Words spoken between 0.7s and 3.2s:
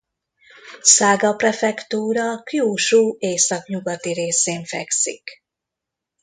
Szaga prefektúra Kjúsú